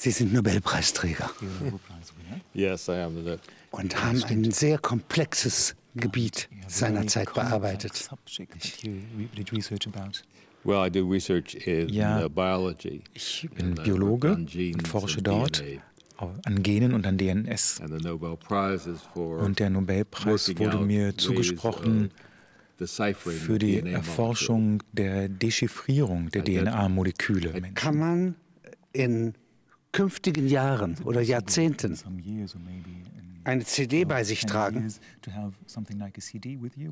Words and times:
Sie 0.00 0.12
sind 0.12 0.32
Nobelpreisträger 0.32 1.30
Yes, 2.54 2.88
I 2.88 2.92
am. 2.92 3.14
Und 3.70 4.02
haben 4.02 4.24
ein 4.24 4.50
sehr 4.50 4.78
komplexes 4.78 5.76
Gebiet 5.94 6.48
seiner 6.68 7.06
Zeit 7.06 7.34
bearbeitet. 7.34 8.08
Well, 10.64 10.86
I 10.86 10.90
do 10.90 11.06
research 11.06 11.54
in 11.66 11.90
Ja, 11.90 12.24
uh, 12.24 12.30
biology. 12.30 13.02
Ich 13.12 13.46
and 13.58 13.74
bin 13.76 13.84
Biologe 13.84 14.32
und 14.32 14.88
forsche 14.88 15.20
dort 15.20 15.62
an 16.16 16.62
Genen 16.62 16.94
und 16.94 17.06
an 17.06 17.18
DNS. 17.18 17.80
Und 17.80 17.90
der 19.58 19.70
Nobelpreis 19.70 20.58
wurde 20.58 20.78
mir 20.78 21.14
zugesprochen 21.18 22.10
für 23.18 23.58
die 23.58 23.80
Erforschung 23.80 24.82
der 24.92 25.28
Dechiffrierung 25.28 26.30
der. 26.30 26.42
DNA-Moleküle. 26.44 27.52
Kann 27.74 27.98
man 27.98 28.34
in 28.92 29.34
künftigen 29.92 30.46
Jahren 30.46 30.96
oder 31.04 31.20
Jahrzehnten 31.20 31.98
eine 33.44 33.64
CD 33.64 34.04
bei 34.04 34.22
sich 34.24 34.44
tragen 34.44 34.92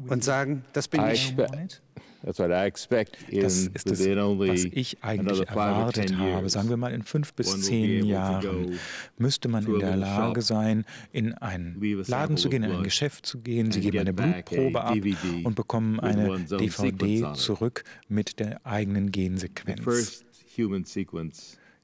und 0.09 0.25
sagen, 0.25 0.65
das 0.73 0.89
bin 0.89 1.01
ich. 1.11 1.29
expect, 1.31 1.83
that's 2.25 2.39
what 2.39 2.51
I 2.51 2.67
expect 2.67 3.17
in 3.29 3.43
Das 3.43 3.67
ist 3.67 3.91
es, 3.91 4.07
only 4.17 4.49
was 4.49 4.65
ich 4.65 5.03
eigentlich 5.03 5.47
erwartet 5.47 6.17
habe. 6.17 6.49
Sagen 6.49 6.69
wir 6.71 6.77
mal, 6.77 6.93
in 6.93 7.03
fünf 7.03 7.35
bis 7.35 7.63
zehn 7.63 8.05
Jahren 8.07 8.79
müsste 9.19 9.49
man 9.49 9.67
in 9.67 9.79
der 9.79 9.97
Lage 9.97 10.43
sein, 10.43 10.85
in 11.13 11.35
einen 11.35 11.81
Laden 12.07 12.37
zu 12.37 12.49
gehen, 12.49 12.63
in 12.63 12.73
ein 12.73 12.83
Geschäft 12.83 13.27
zu 13.27 13.41
gehen. 13.41 13.71
Sie 13.71 13.81
geben 13.81 13.99
eine 13.99 14.13
Blutprobe 14.13 14.83
ab 14.83 14.97
und 15.45 15.55
bekommen 15.55 16.01
eine 16.01 16.41
DVD 16.41 17.35
zurück 17.35 17.85
mit 18.09 18.41
der 18.41 18.65
eigenen 18.67 19.13
Gensequenz. 19.13 20.25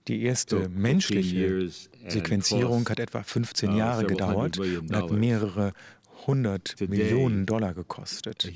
Die 0.09 0.23
erste 0.23 0.57
took 0.57 0.65
15 0.65 0.83
menschliche 0.83 1.71
Sequenzierung 2.09 2.89
hat 2.89 3.01
etwa 3.01 3.23
15 3.23 3.71
uh, 3.71 3.77
Jahre 3.77 4.05
gedauert 4.05 4.59
und 4.59 4.95
hat 4.95 5.11
mehrere 5.11 5.73
hundert 6.27 6.77
Today, 6.77 6.89
Millionen 6.89 7.47
Dollar 7.47 7.75
gekostet. 7.75 8.51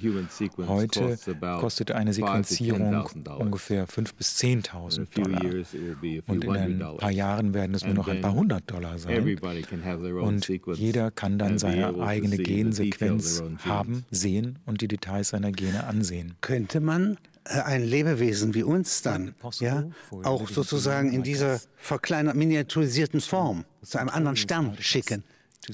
Heute 0.67 1.19
kostet 1.61 1.93
eine 1.93 2.13
Sequenzierung 2.13 2.95
$10,000. 2.95 3.37
ungefähr 3.37 3.87
5.000 3.87 4.15
bis 4.17 4.43
In 4.43 4.59
a 4.59 4.63
10.000 4.63 5.07
few 5.07 5.23
Dollar. 5.23 6.23
Und 6.27 6.45
in 6.45 6.57
ein 6.57 6.97
paar 6.97 7.11
Jahren 7.11 7.55
werden 7.55 7.75
es 7.75 7.85
nur 7.85 7.95
noch 7.95 8.09
ein 8.09 8.21
paar 8.21 8.35
hundert 8.35 8.71
Dollar 8.71 8.99
sein. 8.99 9.17
Everybody 9.17 9.63
can 9.63 9.85
have 9.85 10.03
their 10.03 10.17
own 10.17 10.29
Und 10.29 10.45
sequence 10.45 10.79
jeder 10.79 11.11
kann 11.11 11.39
dann 11.39 11.59
seine 11.59 12.01
eigene 12.01 12.37
Gensequenz 12.39 13.43
haben, 13.65 14.05
sehen 14.11 14.59
und 14.67 14.81
die 14.81 14.89
Details 14.89 15.31
seiner 15.31 15.53
Gene 15.53 15.85
ansehen. 15.85 16.37
Könnte 16.41 16.81
man 16.81 17.19
ein 17.49 17.85
Lebewesen 17.85 18.55
wie 18.55 18.63
uns 18.63 19.03
dann 19.03 19.35
ja, 19.61 19.85
auch 20.23 20.49
sozusagen 20.49 21.13
in 21.13 21.23
dieser 21.23 21.61
verkleinert 21.77 22.37
miniaturisierten 22.37 23.21
Form 23.21 23.65
zu 23.83 23.99
einem 23.99 24.11
anderen 24.11 24.37
Stern 24.37 24.77
schicken. 24.81 25.25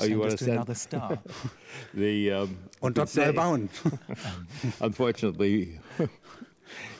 Oh, 0.01 0.05
you 0.05 0.23
The, 1.93 2.33
um, 2.33 2.57
und 2.81 2.99
dort 2.99 3.15
neu 3.15 3.33
bauen? 3.33 3.69
Unfortunately, 4.81 5.81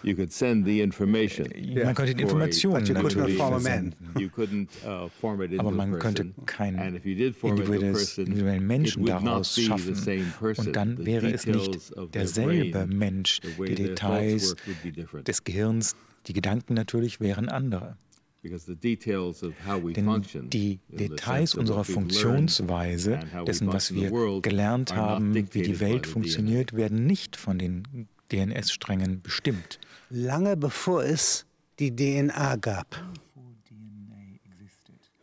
you 0.03 0.15
could 0.15 0.33
send 0.33 0.67
the 0.67 0.81
information. 0.81 1.47
Man 1.75 1.95
könnte 1.95 2.15
die 2.15 2.23
Informationen 2.23 2.75
But 2.81 2.89
you 2.89 2.95
couldn't 2.95 3.03
natürlich 3.17 3.37
form 3.39 3.55
a 3.55 3.59
man. 3.59 3.63
versenden. 3.95 4.21
You 4.21 4.29
couldn't 4.29 4.69
uh, 4.87 5.09
form 5.09 5.43
it 5.43 5.53
into 5.53 5.61
Aber 5.67 5.73
a 5.73 5.75
man 5.87 5.91
person. 5.93 6.15
könnte 6.15 6.35
keinen 6.47 6.79
And 6.79 6.97
if 6.97 7.05
you 7.05 7.15
did 7.15 7.35
form 7.35 7.55
it 7.57 7.61
into 7.61 7.73
a 7.73 7.75
individuelles- 7.77 7.93
person, 7.93 8.27
individuellen 8.27 8.67
Menschen 8.67 9.03
it 9.03 9.09
would 9.11 9.23
not 9.23 9.33
daraus 9.33 9.55
be 9.55 9.61
the 9.63 9.67
schaffen. 9.69 9.95
same 9.95 10.25
person. 10.39 10.67
Und 10.69 10.77
dann 10.77 10.97
The 10.97 11.07
wäre 11.07 11.31
es 11.33 11.47
nicht 11.47 11.59
details 11.67 11.93
of 11.97 12.11
their 12.11 12.23
derselbe 12.23 12.71
brain, 12.71 12.99
Mensch. 12.99 13.41
the 13.43 13.59
way 13.59 13.69
Die 13.75 13.75
Details 13.83 14.51
work 14.51 14.67
would 14.67 14.83
be 14.83 14.93
different. 14.93 15.29
des 15.29 15.45
Gehirns, 15.45 15.97
die 16.27 16.33
Gedanken 16.33 16.75
natürlich 16.75 17.21
wären 17.21 17.49
andere. 17.49 17.97
Because 18.43 18.67
the 18.67 18.77
details 18.77 19.43
of 19.43 19.55
how 19.67 19.83
we 19.83 19.95
Denn 19.95 20.05
function, 20.05 20.51
die 20.51 20.79
Details 20.91 21.55
unserer 21.55 21.79
what 21.79 21.89
we've 21.89 21.95
learned 21.95 22.13
Funktionsweise, 22.13 23.17
and 23.19 23.33
how 23.33 23.41
we 23.41 23.45
dessen, 23.47 23.73
was 23.73 23.95
wir 23.95 24.41
gelernt 24.43 24.95
haben, 24.95 25.35
wie 25.35 25.63
die 25.63 25.81
Welt 25.81 26.05
the 26.05 26.13
funktioniert, 26.13 26.75
werden 26.77 27.07
nicht 27.07 27.37
von 27.37 27.59
den 27.59 27.85
DNS-Strängen 28.33 29.23
bestimmt. 29.23 29.79
Lange 30.11 30.57
bevor 30.57 31.05
es 31.05 31.47
die 31.79 31.95
DNA 31.95 32.57
gab, 32.57 33.03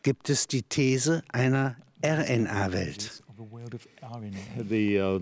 gibt 0.03 0.29
es 0.29 0.47
die 0.47 0.63
These 0.63 1.23
einer 1.29 1.75
RNA-Welt. 2.03 3.23
The 4.69 5.21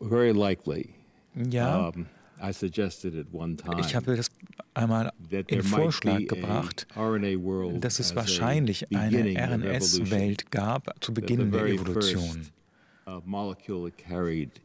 very 0.00 0.32
likely. 0.32 0.94
Ja, 1.34 1.88
Um, 1.88 2.06
I 2.40 2.52
suggested 2.52 3.14
at 3.14 3.26
one 3.32 3.56
time 3.56 3.80
ich 3.80 3.94
habe 3.94 4.16
das 4.16 4.28
einmal 4.74 5.12
that 5.30 5.48
in 5.50 5.62
Vorschlag 5.62 6.26
gebracht, 6.26 6.86
a 6.94 7.08
RNA 7.08 7.40
world 7.40 7.82
dass 7.82 8.00
es 8.00 8.14
wahrscheinlich 8.16 8.94
eine. 8.94 9.34
RNS-Welt 9.34 10.50
gab 10.50 10.92
zu 11.00 11.14
Beginn 11.14 11.52
der 11.52 11.66
Evolution. 11.66 12.48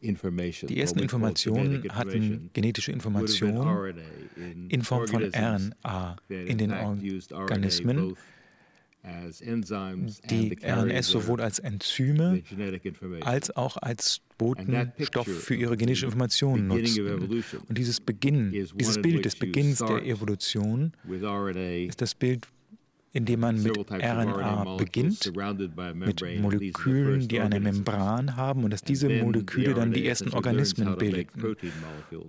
Information, 0.01 0.67
Die 0.69 0.79
ersten 0.79 0.99
Informationen 0.99 1.83
hatten 1.89 2.11
information, 2.11 2.49
genetische 2.53 2.91
Informationen 2.91 3.95
in 4.69 4.81
Form 4.83 5.07
von 5.07 5.23
RNA 5.23 6.15
in 6.29 6.57
den 6.57 6.71
Organismen, 6.71 8.15
die 10.29 10.57
RNS 10.63 11.07
sowohl 11.07 11.41
als 11.41 11.59
Enzyme 11.59 12.43
information. 12.83 13.23
als 13.23 13.55
auch 13.55 13.77
als 13.77 14.21
Botenstoff 14.37 15.27
für 15.27 15.55
ihre 15.55 15.77
genetische 15.77 16.07
of 16.07 16.15
nutzten. 16.15 16.71
Und 17.67 17.77
dieses 17.77 18.01
Beginn, 18.01 18.51
dieses 18.51 19.01
Bild 19.01 19.25
des 19.25 19.35
Beginns 19.35 19.79
der 19.79 20.05
Evolution 20.05 20.91
ist 21.87 22.01
das 22.01 22.15
Bild, 22.15 22.47
in 23.13 23.25
dem 23.25 23.39
man 23.39 23.61
mit 23.61 23.77
RNA 23.91 24.75
beginnt, 24.77 25.33
mit 25.95 26.41
Molekülen, 26.41 27.27
die 27.27 27.39
eine. 27.39 27.59
Membran 27.59 28.35
haben 28.35 28.63
und 28.63 28.71
dass 28.71 28.83
diese 28.83 29.09
Moleküle 29.09 29.73
dann 29.73 29.91
die 29.91 30.05
ersten 30.05 30.33
Organismen 30.33 30.97
bildeten. 30.97 31.55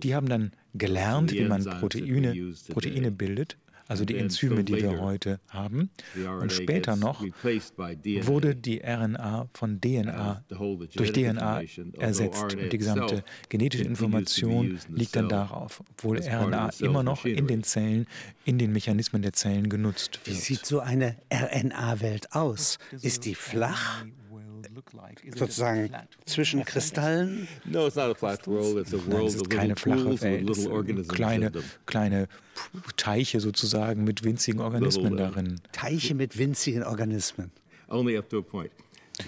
Die 0.01 0.15
haben 0.15 0.27
dann 0.27 0.51
gelernt, 0.73 1.31
wie 1.31 1.45
man 1.45 1.63
Proteine. 1.63 2.35
Proteine 2.69 3.11
bildet, 3.11 3.57
also 3.89 4.05
die 4.05 4.17
Enzyme, 4.17 4.63
die 4.63 4.75
wir 4.75 5.01
heute 5.01 5.39
haben. 5.49 5.89
Und 6.39 6.51
später 6.51 6.95
noch 6.95 7.25
wurde 8.21 8.55
die 8.55 8.81
RNA 8.85 9.49
von 9.53 9.81
DNA 9.81 10.43
durch 10.95 11.11
DNA 11.11 11.63
ersetzt. 11.97 12.55
Und 12.55 12.71
die 12.71 12.77
gesamte 12.77 13.23
genetische 13.49 13.83
Information 13.83 14.77
liegt 14.89 15.15
dann 15.15 15.27
darauf, 15.27 15.83
obwohl 15.89 16.19
RNA 16.19 16.69
immer 16.81 17.01
noch 17.01 17.25
in 17.25 17.47
den 17.47 17.63
Zellen, 17.63 18.05
in 18.45 18.59
den 18.59 18.71
Mechanismen 18.71 19.23
der 19.23 19.33
Zellen 19.33 19.69
genutzt 19.69 20.19
Wie 20.23 20.31
wird. 20.31 20.41
sieht 20.41 20.65
so 20.65 20.79
eine 20.79 21.15
RNA-Welt 21.33 22.33
aus? 22.33 22.77
Ist 23.01 23.25
die 23.25 23.33
flach, 23.33 24.05
sozusagen 25.35 25.89
zwischen 26.25 26.63
Kristallen? 26.65 27.47
No, 27.65 27.87
it's 27.87 27.95
not 27.95 28.11
a 28.11 28.15
flat 28.15 28.45
world. 28.47 28.77
It's 28.77 28.93
a 28.93 28.97
Nein, 28.97 29.11
world 29.11 29.27
es 29.27 29.35
ist 29.35 29.49
keine 29.49 29.75
flache 29.75 30.21
Welt, 30.21 30.49
es 30.49 30.63
sind 30.63 31.09
kleine, 31.09 31.51
kleine 31.85 32.27
Teiche 32.97 33.39
sozusagen 33.39 34.03
mit 34.03 34.23
winzigen 34.23 34.61
Organismen 34.61 35.13
uh, 35.13 35.17
darin. 35.17 35.61
Teiche 35.71 36.15
mit 36.15 36.37
winzigen 36.37 36.83
Organismen. 36.83 37.51
Only 37.89 38.17
up 38.17 38.29
to 38.29 38.39
a 38.39 38.41
point. 38.41 38.71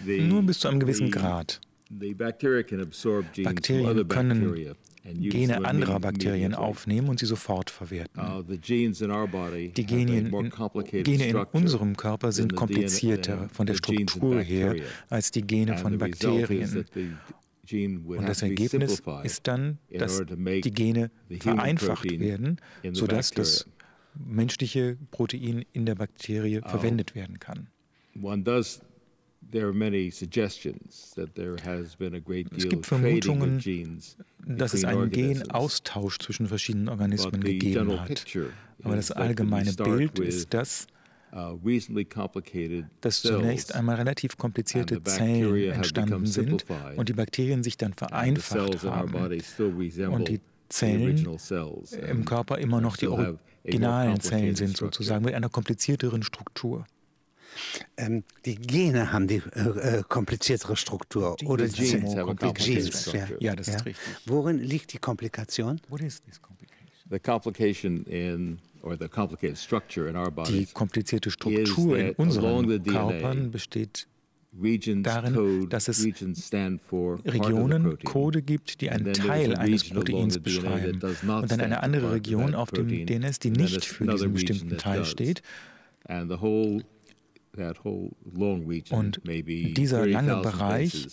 The, 0.05 0.21
Nur 0.21 0.43
bis 0.43 0.59
zu 0.59 0.67
einem 0.67 0.79
gewissen 0.79 1.07
the- 1.07 1.11
Grad. 1.11 1.59
The 1.99 2.13
bacteria 2.13 2.63
can 2.63 2.79
absorb 2.79 3.33
genes 3.33 3.47
from 3.47 3.55
Bakterien 3.55 3.85
other 3.87 4.05
können 4.05 4.77
Gene 5.03 5.65
anderer. 5.65 5.99
Bakterien 5.99 6.53
aufnehmen 6.53 7.09
und 7.09 7.19
sie 7.19 7.25
sofort 7.25 7.69
verwerten. 7.69 8.19
Uh, 8.19 8.43
Die 8.43 9.85
Gene 9.85 10.17
in 10.17 11.35
unserem 11.51 11.97
Körper 11.97 12.31
sind 12.31 12.55
komplizierter 12.55 13.49
von 13.49 13.65
der 13.65 13.75
Struktur 13.75 14.41
her 14.41 14.75
als 15.09 15.31
die 15.31 15.41
Gene 15.41 15.77
von 15.77 15.97
Bakterien. 15.97 16.85
Und 17.71 18.27
das 18.27 18.41
Ergebnis 18.41 19.01
ist 19.23 19.47
dann, 19.47 19.79
dass 19.89 20.21
die 20.27 20.71
Gene 20.71 21.09
vereinfacht 21.39 22.19
werden, 22.19 22.57
sodass 22.91 23.31
das 23.31 23.67
menschliche 24.13 24.97
Protein 25.09 25.65
in 25.73 25.85
der 25.85 25.95
Bakterie 25.95 26.61
verwendet 26.65 27.15
werden 27.15 27.39
kann. 27.39 27.67
One 28.21 28.43
does. 28.43 28.81
Es 32.55 32.69
gibt 32.69 32.85
Vermutungen, 32.85 33.61
Dass 34.47 34.73
es 34.73 34.83
einen. 34.85 35.11
Genaustausch 35.11 36.19
zwischen 36.19 36.47
verschiedenen 36.47 36.89
Organismen 36.89 37.31
But 37.31 37.41
the 37.45 37.53
gegeben 37.53 37.73
general 37.73 37.99
hat. 38.01 38.07
picture 38.07 38.49
Aber 38.83 38.95
das 38.95 39.11
allgemeine 39.11 39.73
Bild 39.73 40.19
ist 40.19 40.53
das, 40.53 40.87
uh, 41.33 41.57
dass 43.01 43.21
cells, 43.21 43.21
zunächst 43.21 43.75
einmal 43.75 43.95
relativ 43.95 44.37
komplizierte 44.37 45.01
Zellen 45.03 45.41
bacteria 45.41 45.69
have 45.69 45.75
entstanden 45.77 46.25
sind 46.25 46.61
simplified, 46.61 46.97
und 46.97 47.09
die 47.09 47.13
Bakterien 47.13 47.63
sich 47.63 47.77
dann 47.77 47.93
vereinfacht 47.93 48.71
cells 48.71 48.83
in 48.83 48.89
our 48.89 48.95
haben 48.95 50.13
und 50.13 50.27
die 50.27 50.35
the 50.35 50.41
Zellen 50.69 51.03
original 51.03 51.37
cells, 51.37 51.93
im 51.93 52.25
Körper 52.25 52.57
immer 52.57 52.81
noch 52.81 52.97
die 52.97 53.07
originalen 53.07 54.19
Zellen 54.19 54.55
sind, 54.55 54.77
sozusagen 54.77 55.25
mit 55.25 55.33
einer 55.33 55.49
komplizierteren 55.49 56.23
Struktur. 56.23 56.85
Ähm, 57.97 58.23
die 58.45 58.55
Gene 58.55 59.11
haben 59.11 59.27
die 59.27 59.41
äh, 59.53 59.99
äh, 59.99 60.03
kompliziertere 60.07 60.75
Struktur. 60.75 61.35
Oder 61.45 61.67
genes 61.67 62.15
have 62.15 62.29
a 62.29 62.33
Die 62.33 62.39
complicated 62.39 62.83
Genes, 62.83 63.01
structure. 63.01 63.37
Ja, 63.39 63.55
das 63.55 63.67
ist 63.67 63.85
richtig. 63.85 64.03
Worin 64.25 64.59
liegt 64.59 64.93
die 64.93 64.97
Komplikation? 64.97 65.79
The 67.09 67.19
complication 67.19 68.05
in 68.05 68.59
Die 70.47 70.65
komplizierte 70.73 71.31
Struktur 71.31 71.97
in 71.97 72.11
unseren 72.13 72.83
Körpern 72.83 73.51
besteht 73.51 74.07
darin, 74.53 75.69
dass 75.69 75.87
es 75.87 76.03
Regionen, 77.25 77.97
Code 78.03 78.41
gibt, 78.41 78.81
die 78.81 78.89
einen 78.89 79.13
Teil 79.13 79.55
eines 79.55 79.89
Proteins 79.89 80.39
beschreiben 80.39 80.99
und 81.01 81.51
dann 81.51 81.61
eine 81.61 81.83
andere 81.83 82.11
Region 82.13 82.53
auf 82.55 82.71
dem 82.71 83.05
DNS, 83.05 83.39
die 83.39 83.51
nicht 83.51 83.85
für 83.85 84.07
diesen 84.07 84.33
bestimmten 84.33 84.77
Teil 84.77 85.05
steht. 85.05 85.41
Und 88.91 89.21
dieser 89.25 90.05
lange 90.05 90.37
Bereich 90.37 91.07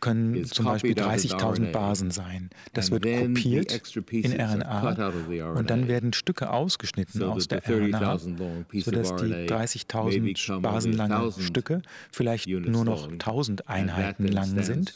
können 0.00 0.44
zum 0.46 0.64
Beispiel 0.64 0.92
30.000 0.94 1.72
Basen 1.72 2.10
sein. 2.10 2.48
Das 2.72 2.90
wird 2.90 3.04
kopiert 3.04 3.82
in 4.10 4.40
RNA 4.40 5.52
und 5.54 5.68
dann 5.70 5.88
werden 5.88 6.12
Stücke 6.12 6.50
ausgeschnitten 6.50 7.22
aus 7.22 7.48
der 7.48 7.62
RNA, 7.68 8.18
sodass 8.18 9.16
die 9.16 9.46
30.000 9.46 10.60
basenlange 10.60 11.32
Stücke 11.38 11.82
vielleicht 12.12 12.48
nur 12.48 12.84
noch 12.84 13.10
1.000 13.10 13.66
Einheiten 13.66 14.28
lang 14.28 14.62
sind. 14.62 14.94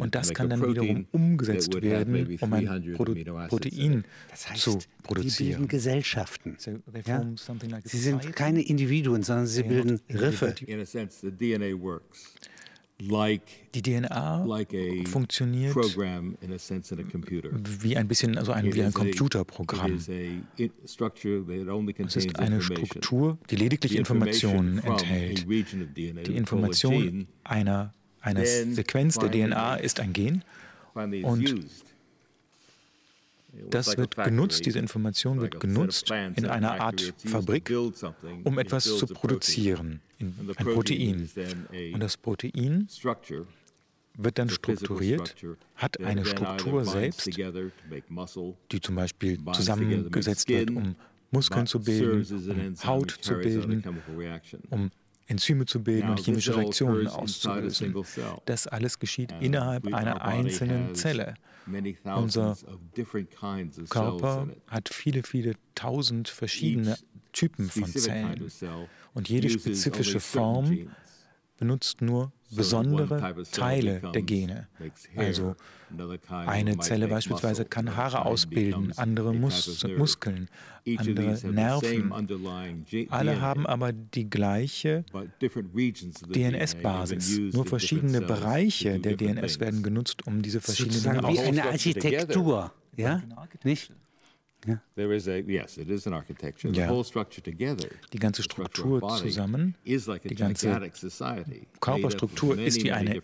Und 0.00 0.14
das 0.14 0.34
kann 0.34 0.50
dann 0.50 0.66
wiederum 0.66 1.06
umgesetzt 1.12 1.80
werden, 1.80 2.38
um 2.40 2.52
ein 2.52 2.92
Produ 2.94 3.14
Protein 3.48 4.04
das 4.30 4.50
heißt, 4.50 4.62
zu 4.62 4.78
produzieren. 5.02 5.32
Sie 5.32 5.44
bilden 5.44 5.68
Gesellschaften. 5.68 6.56
Ja? 7.06 7.24
Sie 7.84 7.98
sind 7.98 8.34
keine 8.34 8.62
Individuen, 8.62 9.22
sondern 9.22 9.46
sie 9.46 9.62
bilden 9.62 10.00
Riffe. 10.10 10.54
Die 12.98 13.82
DNA 13.82 14.46
funktioniert 15.04 15.76
wie 15.76 17.96
ein 17.96 18.08
bisschen, 18.08 18.38
also 18.38 18.52
ein, 18.52 18.72
wie 18.72 18.82
ein 18.82 18.92
Computerprogramm. 18.92 19.96
Es 19.96 20.08
ist 22.16 22.38
eine 22.38 22.62
Struktur, 22.62 23.38
die 23.50 23.56
lediglich 23.56 23.96
Informationen 23.96 24.78
enthält. 24.78 25.46
Die 25.96 26.36
Information 26.36 27.26
einer 27.44 27.92
eine 28.26 28.44
Sequenz 28.46 29.18
der 29.18 29.30
DNA 29.30 29.76
ist 29.76 30.00
ein 30.00 30.12
Gen. 30.12 30.42
und 31.22 31.54
das 33.70 33.96
wird 33.96 34.16
genutzt, 34.16 34.66
diese 34.66 34.78
Information 34.78 35.40
wird 35.40 35.60
genutzt 35.60 36.10
in 36.10 36.44
einer 36.46 36.80
Art 36.80 37.14
Fabrik, 37.24 37.72
um 38.44 38.58
etwas 38.58 38.84
zu 38.84 39.06
produzieren, 39.06 40.00
ein 40.20 40.54
Protein. 40.56 41.30
Und 41.94 42.00
das 42.00 42.16
Protein 42.16 42.88
wird 44.18 44.38
dann 44.38 44.50
strukturiert, 44.50 45.34
hat 45.76 46.00
eine 46.00 46.24
Struktur 46.24 46.84
selbst, 46.84 47.26
die 47.26 48.80
zum 48.80 48.94
Beispiel 48.94 49.38
zusammengesetzt 49.52 50.48
wird, 50.48 50.70
um 50.70 50.96
Muskeln 51.30 51.66
zu 51.66 51.80
bilden, 51.80 52.26
um 52.50 52.84
Haut 52.84 53.10
zu 53.10 53.34
bilden, 53.34 53.84
um 54.70 54.90
Enzyme 55.26 55.66
zu 55.66 55.82
bilden 55.82 56.10
und 56.10 56.20
chemische 56.20 56.56
Reaktionen 56.56 57.08
auszulösen. 57.08 57.94
Das 58.44 58.66
alles 58.66 58.98
geschieht 58.98 59.34
innerhalb 59.40 59.92
einer 59.92 60.22
einzelnen 60.22 60.94
Zelle. 60.94 61.34
Unser 62.04 62.56
Körper 63.88 64.48
hat 64.68 64.88
viele, 64.88 65.22
viele 65.24 65.54
tausend 65.74 66.28
verschiedene 66.28 66.96
Typen 67.32 67.68
von 67.68 67.86
Zellen. 67.86 68.50
Und 69.14 69.28
jede 69.28 69.50
spezifische 69.50 70.20
Form 70.20 70.88
benutzt 71.56 72.02
nur 72.02 72.32
besondere 72.50 73.44
Teile 73.50 74.00
der 74.14 74.22
Gene. 74.22 74.68
Also 75.16 75.56
eine 76.30 76.78
Zelle 76.78 77.08
beispielsweise 77.08 77.64
kann 77.64 77.96
Haare 77.96 78.24
ausbilden, 78.24 78.92
andere 78.96 79.34
Mus 79.34 79.84
Muskeln, 79.96 80.48
andere 80.96 81.38
Nerven. 81.50 82.12
Alle 83.10 83.40
haben 83.40 83.66
aber 83.66 83.92
die 83.92 84.28
gleiche 84.30 85.04
DNS-Basis. 86.28 87.38
Nur 87.52 87.66
verschiedene 87.66 88.20
Bereiche 88.20 88.98
der 89.00 89.16
DNS 89.16 89.60
werden 89.60 89.82
genutzt, 89.82 90.26
um 90.26 90.42
diese 90.42 90.60
verschiedenen 90.60 91.02
Dinge 91.02 91.28
Wie 91.28 91.40
eine 91.40 91.64
Architektur, 91.64 92.72
ja? 92.96 93.22
Nicht? 93.64 93.92
Ja. 94.66 94.80
Die 98.12 98.18
ganze 98.18 98.42
Struktur 98.42 99.16
zusammen, 99.16 99.74
die 99.84 100.34
ganze 100.34 100.90
Körperstruktur 101.80 102.58
ist 102.58 102.82
wie 102.82 102.92
eine 102.92 103.22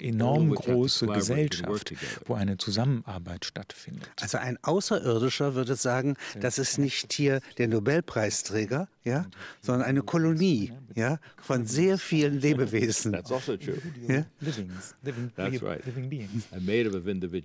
enorm 0.00 0.54
große 0.54 1.06
Gesellschaft, 1.06 1.94
wo 2.26 2.34
eine 2.34 2.56
Zusammenarbeit 2.56 3.44
stattfindet. 3.44 4.10
Also 4.20 4.38
ein 4.38 4.58
Außerirdischer 4.62 5.54
würde 5.54 5.76
sagen, 5.76 6.16
das 6.40 6.58
ist 6.58 6.78
nicht 6.78 7.12
hier 7.12 7.40
der 7.58 7.68
Nobelpreisträger, 7.68 8.88
ja, 9.04 9.26
sondern 9.60 9.86
eine 9.86 10.02
Kolonie 10.02 10.72
ja, 10.94 11.20
von 11.36 11.66
sehr 11.66 11.98
vielen 11.98 12.40
Lebewesen. 12.40 13.12
That's 13.12 13.30
also 13.30 13.56
true. 13.56 13.80
Ja? 14.08 14.24
That's 15.36 15.62
right. 15.62 15.82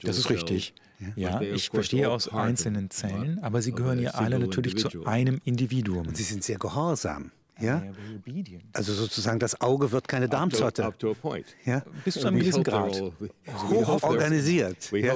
Das 0.04 0.18
ist 0.18 0.30
richtig. 0.30 0.74
Ja, 1.16 1.42
ich 1.42 1.70
verstehe 1.70 2.10
aus 2.10 2.30
einzelnen 2.30 2.90
Zellen, 2.90 3.40
aber 3.42 3.62
sie 3.62 3.72
gehören 3.72 4.00
ja 4.00 4.12
alle 4.12 4.40
natürlich 4.40 4.78
zu 4.78 5.06
einem 5.06 5.42
Individuum. 5.44 6.08
Und 6.08 6.18
sie 6.18 6.24
sind 6.24 6.44
sehr 6.44 6.58
gehorsam. 6.58 7.32
Ja? 7.62 7.84
Also 8.74 8.94
sozusagen 8.94 9.40
das 9.40 9.62
Auge 9.62 9.92
wird 9.92 10.08
keine 10.08 10.28
Darmzotte. 10.28 10.92
Ja? 11.66 11.84
Bis 12.04 12.16
zu 12.16 12.28
einem 12.28 12.40
gewissen 12.40 12.64
Grad. 12.64 13.00
Hoch 13.70 14.04
organisiert. 14.04 14.92
Ja. 14.92 15.16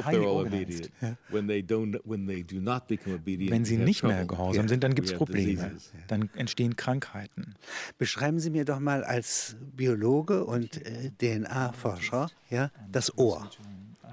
Wenn 1.32 3.66
sie 3.66 3.78
nicht 3.78 4.04
mehr 4.04 4.26
gehorsam 4.26 4.68
sind, 4.68 4.84
dann 4.84 4.96
gibt 4.96 5.10
es 5.10 5.16
Probleme. 5.16 5.72
Dann 6.08 6.30
entstehen 6.36 6.76
Krankheiten. 6.76 7.56
Beschreiben 7.98 8.40
Sie 8.40 8.50
mir 8.50 8.66
doch 8.66 8.80
mal 8.80 9.04
als 9.04 9.56
Biologe 9.76 10.46
und 10.46 10.86
äh, 10.86 11.12
DNA-Forscher 11.20 12.30
ja, 12.50 12.72
das 12.92 13.18
Ohr. 13.18 13.50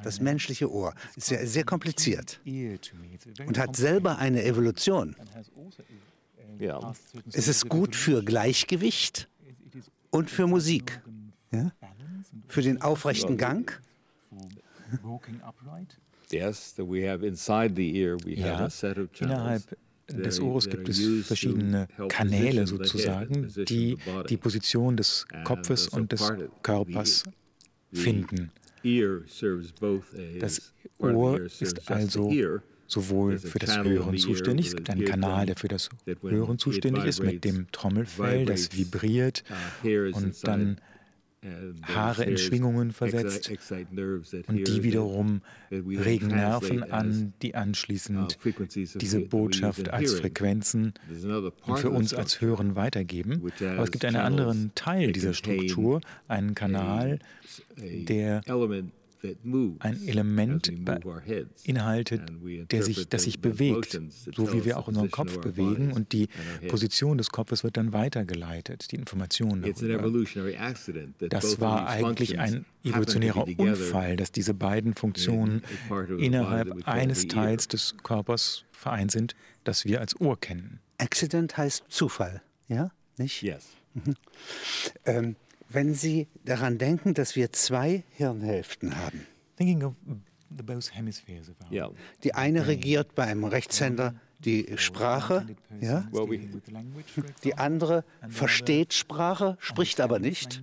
Das 0.03 0.21
menschliche 0.21 0.71
Ohr 0.71 0.95
ist 1.17 1.31
ja 1.31 1.45
sehr 1.47 1.65
kompliziert 1.65 2.41
und 3.47 3.59
hat 3.59 3.77
selber 3.77 4.19
eine 4.19 4.45
Evolution. 4.45 5.17
Ja. 6.59 6.95
Es 7.33 7.49
ist 7.49 7.69
gut 7.69 7.97
für 7.97 8.23
Gleichgewicht 8.23 9.29
und 10.11 10.31
für 10.31 10.47
Musik. 10.47 11.01
Ja? 11.51 11.73
Für 12.49 12.63
den 12.63 12.81
aufrechten 12.83 13.37
Gang. 13.37 13.81
Ja, 18.31 18.69
innerhalb 19.21 19.63
des 20.09 20.41
Ohres 20.41 20.69
gibt 20.69 20.89
es 20.89 21.27
verschiedene 21.27 21.89
Kanäle 22.09 22.67
sozusagen, 22.67 23.49
die 23.69 23.97
die 24.29 24.37
Position 24.37 24.97
des 24.97 25.27
Kopfes 25.45 25.89
und 25.89 26.13
des 26.13 26.33
Körpers 26.63 27.25
finden. 27.93 28.51
Das 30.41 30.73
Ohr 30.99 31.41
ist 31.41 31.91
also 31.91 32.33
sowohl 32.87 33.39
für 33.39 33.59
das 33.59 33.79
Hören 33.83 34.19
zuständig, 34.19 34.67
es 34.69 34.77
gibt 34.77 34.91
einen 34.91 35.05
Kanal, 35.05 35.47
der 35.47 35.57
für 35.57 35.69
das 35.69 35.89
Hören 36.23 36.59
zuständig 36.59 37.05
ist, 37.05 37.23
mit 37.23 37.45
dem 37.45 37.71
Trommelfell, 37.73 38.45
das 38.45 38.77
vibriert 38.77 39.45
und 39.83 40.47
dann 40.47 40.79
Haare 41.83 42.25
in 42.25 42.39
Schwingungen 42.39 42.93
versetzt 42.93 43.51
und 44.47 44.69
die 44.69 44.83
wiederum 44.85 45.41
regen 45.71 46.29
Nerven 46.29 46.85
an, 46.85 47.33
die 47.43 47.57
anschließend 47.57 48.39
diese 48.95 49.21
Botschaft 49.21 49.89
als 49.89 50.15
Frequenzen 50.15 50.95
und 51.67 51.79
für 51.79 51.91
uns 51.91 52.15
als 52.15 52.41
Hören 52.41 52.77
weitergeben. 52.77 53.43
Aber 53.61 53.83
es 53.83 53.91
gibt 53.91 54.05
einen 54.05 54.17
anderen 54.17 54.73
Teil 54.75 55.13
dieser 55.13 55.35
Struktur, 55.35 56.01
einen 56.29 56.55
Kanal, 56.55 57.19
der 57.77 58.43
ein 59.79 60.07
Element 60.07 60.85
beinhaltet, 60.85 62.23
der 62.71 62.83
sich, 62.83 63.09
das 63.09 63.25
sich 63.25 63.41
bewegt, 63.41 64.01
so 64.35 64.53
wie 64.53 64.65
wir 64.65 64.79
auch 64.79 64.89
unseren 64.89 65.11
Kopf 65.11 65.39
bewegen 65.39 65.93
und 65.93 66.13
die 66.13 66.29
Position 66.69 67.19
des 67.19 67.31
Kopfes 67.31 67.65
wird 67.65 67.77
dann 67.77 67.93
weitergeleitet, 67.93 68.91
die 68.93 68.97
Informationen 68.97 69.63
darüber. 69.63 71.29
Das 71.29 71.61
war 71.61 71.89
eigentlich 71.89 72.39
ein 72.39 72.65
evolutionärer 72.85 73.47
Unfall, 73.59 74.17
dass 74.17 74.33
diese 74.33 74.55
beiden 74.55 74.95
Funktionen 74.95 75.63
innerhalb 76.19 76.87
eines 76.89 77.29
Teils 77.29 77.69
des 77.69 77.97
Körpers 78.03 78.65
vereint 78.73 79.13
sind, 79.13 79.35
das 79.65 79.85
wir 79.85 80.01
als 80.01 80.21
Ohr 80.21 80.39
kennen. 80.41 80.81
Accident 80.99 81.57
heißt 81.57 81.85
Zufall, 81.89 82.43
ja? 82.69 82.91
Nicht? 83.19 83.43
Yes. 83.43 83.69
Mhm. 83.95 84.15
Ähm, 85.05 85.37
wenn 85.75 85.95
Sie 85.95 86.29
daran 86.45 86.79
denken, 86.79 87.15
dass 87.15 87.37
wir 87.37 87.53
zwei 87.53 88.05
Hirnhälften 88.11 88.97
haben. 88.97 89.27
Die 92.25 92.35
eine 92.35 92.67
regiert 92.67 93.15
beim 93.15 93.45
Rechtshänder 93.45 94.15
die 94.45 94.67
Sprache, 94.77 95.47
ja? 95.81 96.05
die 97.45 97.55
andere 97.55 98.05
versteht 98.29 98.93
Sprache, 98.93 99.57
spricht 99.61 100.01
aber 100.01 100.19
nicht. 100.19 100.63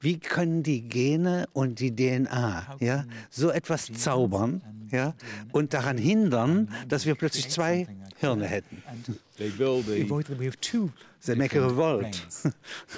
Wie 0.00 0.18
können 0.18 0.62
die 0.62 0.82
Gene 0.82 1.48
und 1.52 1.80
die 1.80 1.94
DNA 1.94 2.76
ja, 2.80 3.04
so 3.30 3.50
etwas 3.50 3.92
zaubern 3.92 4.62
ja, 4.90 5.14
und 5.52 5.74
daran 5.74 5.98
hindern, 5.98 6.70
dass 6.88 7.06
wir 7.06 7.14
plötzlich 7.14 7.48
zwei 7.48 7.86
Hirne 8.18 8.46
hätten? 8.46 8.82
They 9.36 9.50
have 10.46 10.60
two. 10.60 10.90
They 11.24 11.34
make 11.34 11.58
a 11.58 11.66
revolt. 11.66 12.26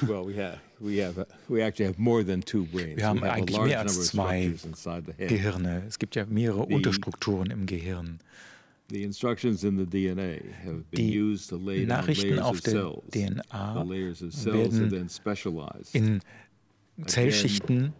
well, 0.02 0.24
we 0.24 0.36
have, 0.78 0.86
we 0.86 1.02
have, 1.02 1.26
we 1.48 1.62
actually 1.62 1.86
have 1.86 1.98
more 1.98 2.24
than 2.24 2.40
two 2.42 2.64
brains. 2.64 2.96
Wir 2.96 3.06
haben 3.06 3.22
eigentlich 3.22 3.60
mehr 3.60 3.80
als 3.80 4.06
zwei 4.06 4.52
Gehirne. 5.16 5.82
Es 5.86 5.98
gibt 5.98 6.16
ja 6.16 6.26
mehrere 6.26 6.64
Unterstrukturen 6.64 7.50
im 7.50 7.66
Gehirn. 7.66 8.20
Die 8.90 9.06
Nachrichten 11.86 12.38
auf 12.38 12.60
der 12.62 12.92
DNA 13.10 13.86
werden 14.44 15.10
in 15.92 16.20
Zellschichten 17.06 17.92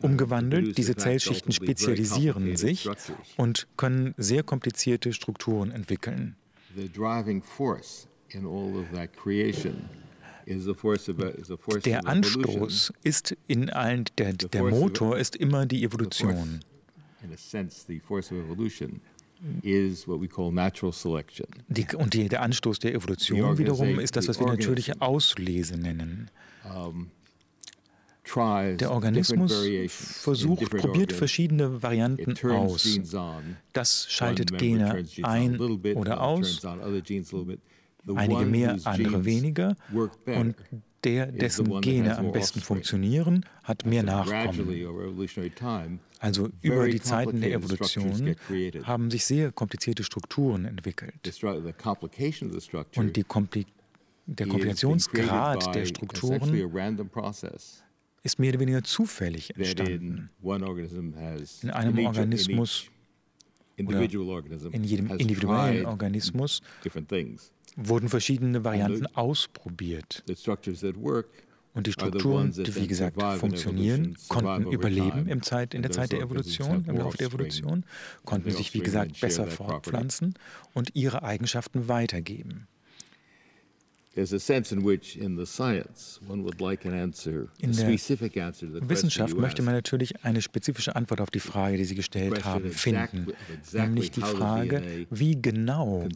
umgewandelt. 0.00 0.78
Diese 0.78 0.96
Zellschichten 0.96 1.52
spezialisieren 1.52 2.56
sich 2.56 2.88
und 3.36 3.68
können 3.76 4.14
sehr 4.16 4.42
komplizierte 4.42 5.12
Strukturen 5.12 5.70
entwickeln. 5.70 6.36
Der 11.84 12.06
Anstoß 12.06 12.92
ist 13.02 13.36
in 13.46 13.70
allen, 13.70 14.04
der, 14.18 14.32
der 14.32 14.62
Motor 14.64 15.18
ist 15.18 15.36
immer 15.36 15.66
die 15.66 15.84
Evolution. 15.84 16.60
Die, 21.68 21.86
und 21.96 22.14
die, 22.14 22.28
der 22.28 22.42
Anstoß 22.42 22.78
der 22.78 22.94
Evolution 22.94 23.58
wiederum 23.58 23.98
ist 23.98 24.16
das, 24.16 24.28
was 24.28 24.38
wir 24.38 24.46
natürliche 24.46 25.00
Auslese 25.00 25.76
nennen. 25.78 26.30
Der 28.76 28.92
Organismus 28.92 29.66
versucht, 29.88 30.70
probiert 30.70 31.12
verschiedene 31.12 31.82
Varianten 31.82 32.36
aus. 32.50 33.00
Das 33.72 34.06
schaltet 34.10 34.56
Gene 34.58 35.04
ein 35.22 35.58
oder 35.58 36.20
aus, 36.20 36.60
einige 38.14 38.46
mehr, 38.46 38.78
andere 38.84 39.24
weniger. 39.24 39.76
Und 40.26 40.54
der, 41.04 41.26
dessen 41.32 41.80
Gene 41.80 42.18
am 42.18 42.32
besten 42.32 42.60
funktionieren, 42.60 43.44
hat 43.62 43.86
mehr 43.86 44.02
Nachkommen. 44.02 44.68
Also 46.18 46.50
über 46.60 46.88
die 46.88 47.00
Zeiten 47.00 47.40
der 47.40 47.52
Evolution 47.54 48.36
haben 48.84 49.10
sich 49.10 49.24
sehr 49.24 49.52
komplizierte 49.52 50.04
Strukturen 50.04 50.66
entwickelt. 50.66 51.14
Und 52.96 53.16
die 53.16 53.24
Kompli 53.24 53.66
der 54.26 54.46
Komplikationsgrad 54.46 55.74
der 55.74 55.86
Strukturen 55.86 56.54
ist 58.22 58.38
mehr 58.38 58.50
oder 58.50 58.60
weniger 58.60 58.84
zufällig 58.84 59.56
entstanden. 59.56 60.30
In 61.62 61.70
einem 61.70 62.06
Organismus 62.06 62.90
oder 63.78 64.02
in 64.02 64.84
jedem 64.84 65.10
individuellen 65.16 65.86
Organismus 65.86 66.60
wurden 67.76 68.08
verschiedene 68.08 68.64
Varianten 68.64 69.06
ausprobiert. 69.06 70.24
Und 71.72 71.86
die 71.86 71.92
Strukturen, 71.92 72.50
die 72.50 72.74
wie 72.74 72.86
gesagt 72.88 73.22
funktionieren, 73.38 74.16
konnten 74.28 74.70
überleben 74.72 75.28
im 75.28 75.42
Zeit, 75.42 75.72
in 75.72 75.82
der 75.82 75.92
Zeit 75.92 76.10
der 76.10 76.20
Evolution, 76.20 76.84
im 76.86 76.96
Laufe 76.96 77.16
der 77.16 77.28
Evolution, 77.28 77.84
konnten 78.24 78.50
sich 78.50 78.74
wie 78.74 78.80
gesagt 78.80 79.20
besser 79.20 79.46
fortpflanzen 79.46 80.34
und 80.74 80.96
ihre 80.96 81.22
Eigenschaften 81.22 81.86
weitergeben. 81.86 82.66
In 84.12 84.24
der 84.24 84.48
Wissenschaft 88.88 89.36
möchte 89.36 89.62
man 89.62 89.74
natürlich 89.74 90.24
eine 90.24 90.42
spezifische 90.42 90.96
Antwort 90.96 91.20
auf 91.20 91.30
die 91.30 91.38
Frage, 91.38 91.76
die 91.76 91.84
Sie 91.84 91.94
gestellt 91.94 92.44
haben, 92.44 92.72
finden. 92.72 93.28
Nämlich 93.72 94.10
die 94.10 94.20
Frage, 94.22 95.06
wie 95.10 95.40
genau 95.40 96.08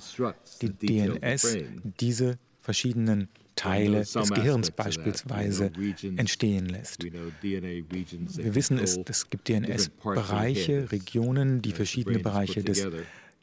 die 0.61 0.71
DNS 0.71 1.59
diese 2.01 2.37
verschiedenen 2.61 3.29
Teile 3.55 4.01
des 4.01 4.31
Gehirns 4.31 4.73
beispielsweise 4.73 5.71
entstehen 6.17 6.67
lässt. 6.67 7.05
Wir 7.05 8.55
wissen 8.55 8.79
es, 8.79 8.99
es 9.07 9.31
gibt 9.31 9.49
DNS-Bereiche, 9.49 10.91
Regionen, 10.91 11.63
die 11.63 11.71
verschiedene 11.73 12.19
Bereiche 12.19 12.65
des 12.65 12.89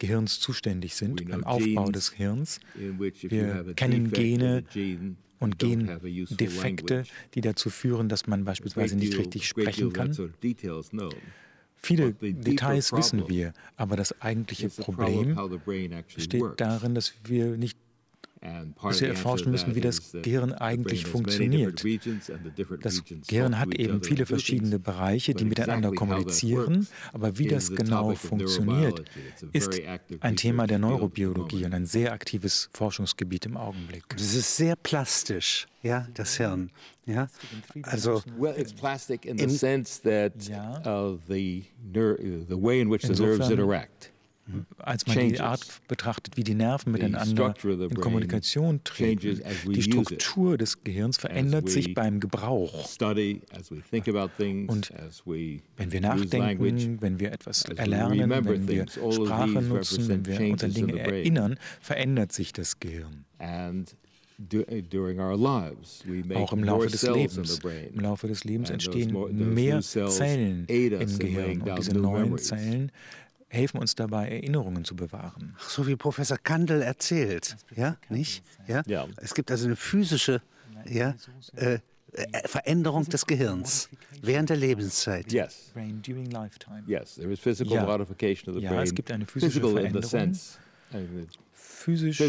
Gehirns 0.01 0.39
zuständig 0.39 0.95
sind, 0.95 1.29
beim 1.29 1.43
Aufbau 1.43 1.91
des 1.91 2.11
Hirns. 2.11 2.59
Wir 2.75 3.73
kennen 3.75 4.11
Gene 4.11 4.63
und 5.39 5.59
Gendefekte, 5.59 7.03
die 7.35 7.41
dazu 7.41 7.69
führen, 7.69 8.09
dass 8.09 8.25
man 8.25 8.43
beispielsweise 8.43 8.95
nicht 8.95 9.15
richtig 9.15 9.47
sprechen 9.47 9.93
kann. 9.93 10.11
Viele 11.75 12.13
Details 12.13 12.91
wissen 12.93 13.29
wir, 13.29 13.53
aber 13.75 13.95
das 13.95 14.19
eigentliche 14.21 14.69
Problem 14.69 15.37
besteht 16.15 16.43
darin, 16.57 16.95
dass 16.95 17.13
wir 17.25 17.57
nicht 17.57 17.77
dass 18.81 19.01
wir 19.01 19.09
erforschen 19.09 19.51
müssen, 19.51 19.75
wie 19.75 19.81
das 19.81 20.11
Gehirn 20.11 20.51
eigentlich 20.53 21.05
funktioniert. 21.05 21.83
Das 22.81 23.03
Gehirn 23.27 23.59
hat 23.59 23.75
eben 23.75 24.01
viele 24.03 24.25
verschiedene 24.25 24.79
Bereiche, 24.79 25.35
die 25.35 25.45
miteinander 25.45 25.91
kommunizieren, 25.91 26.87
aber 27.13 27.37
wie 27.37 27.47
das 27.47 27.75
genau 27.75 28.15
funktioniert, 28.15 29.03
ist 29.51 29.79
ein 30.21 30.35
Thema 30.35 30.65
der 30.65 30.79
Neurobiologie 30.79 31.65
und 31.65 31.73
ein 31.73 31.85
sehr 31.85 32.13
aktives 32.13 32.69
Forschungsgebiet 32.73 33.45
im 33.45 33.57
Augenblick. 33.57 34.03
Es 34.15 34.33
ist 34.33 34.57
sehr 34.57 34.75
plastisch, 34.75 35.67
ja, 35.83 36.07
das 36.13 36.37
Hirn. 36.37 36.71
Ja, 37.05 37.27
also 37.83 38.21
well, 38.37 38.53
it's 38.55 38.71
plastic 38.71 39.25
in 39.25 39.37
the 39.37 39.49
sense 39.49 39.99
that 40.03 40.33
uh, 40.85 41.17
the, 41.27 41.65
the 41.91 42.55
way 42.55 42.79
in 42.79 42.91
which 42.91 43.01
the 43.01 43.13
nerves 43.21 43.49
interact 43.49 44.10
als 44.77 45.07
man 45.07 45.29
die 45.29 45.39
Art 45.39 45.65
betrachtet, 45.87 46.37
wie 46.37 46.43
die 46.43 46.55
Nerven 46.55 46.91
miteinander 46.91 47.53
in 47.65 47.95
Kommunikation 47.95 48.83
treten. 48.83 49.41
Die 49.67 49.81
Struktur 49.81 50.57
des 50.57 50.83
Gehirns 50.83 51.17
verändert 51.17 51.69
sich 51.69 51.93
beim 51.93 52.19
Gebrauch. 52.19 52.87
Und 53.01 53.21
wenn 55.77 55.91
wir 55.91 56.01
nachdenken, 56.01 57.01
wenn 57.01 57.19
wir 57.19 57.31
etwas 57.31 57.63
erlernen, 57.65 58.29
wenn 58.29 58.67
wir 58.67 58.87
Sprache 58.87 59.61
nutzen, 59.61 60.07
wenn 60.09 60.25
wir 60.25 60.51
uns 60.53 60.63
an 60.63 60.73
Dinge 60.73 60.99
erinnern, 60.99 61.57
verändert 61.79 62.31
sich 62.31 62.53
das 62.53 62.79
Gehirn. 62.79 63.25
Auch 66.33 66.53
im 66.53 66.63
Laufe 66.63 66.87
des 66.87 67.03
Lebens. 67.03 67.59
Im 67.93 67.99
Laufe 67.99 68.27
des 68.27 68.43
Lebens 68.43 68.69
entstehen 68.69 69.53
mehr 69.53 69.81
Zellen 69.81 70.65
im 70.67 71.19
Gehirn 71.19 71.61
und 71.61 71.77
diese 71.77 71.93
neuen 71.93 72.37
Zellen 72.37 72.91
helfen 73.51 73.79
uns 73.79 73.95
dabei, 73.95 74.29
Erinnerungen 74.29 74.85
zu 74.85 74.95
bewahren. 74.95 75.55
Ach, 75.59 75.69
so 75.69 75.85
wie 75.87 75.95
Professor 75.95 76.37
Kandel 76.37 76.81
erzählt, 76.81 77.57
ja, 77.75 77.97
nicht? 78.09 78.43
Ja? 78.67 78.81
ja? 78.87 79.07
Es 79.17 79.33
gibt 79.33 79.51
also 79.51 79.65
eine 79.65 79.75
physische 79.75 80.41
ja, 80.85 81.15
äh, 81.55 81.79
äh, 82.13 82.47
Veränderung 82.47 83.05
des 83.05 83.25
Gehirns 83.25 83.89
während 84.21 84.49
der 84.49 84.57
Lebenszeit. 84.57 85.31
Yes. 85.31 85.71
Yes, 86.87 87.15
there 87.15 87.31
is 87.31 87.39
physical 87.39 87.75
ja. 87.75 87.85
modification 87.85 88.53
of 88.53 88.61
the 88.61 88.67
brain. 88.67 88.77
Ja, 88.77 88.83
es 88.83 88.95
gibt 88.95 89.11
eine 89.11 89.25
physische 89.25 89.59
physical 89.59 89.73
Veränderung. 89.73 90.03
In 90.03 90.03
the 90.03 90.09
sense, 90.09 90.57
physisch 91.61 92.19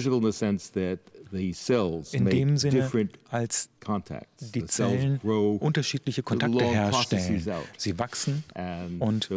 in 2.12 2.24
dem 2.26 2.56
Sinne, 2.58 2.90
als 3.30 3.70
die 4.54 4.66
Zellen 4.66 5.18
unterschiedliche 5.18 6.22
Kontakte 6.22 6.64
herstellen. 6.64 7.42
Sie 7.78 7.98
wachsen 7.98 8.44
und 8.98 9.30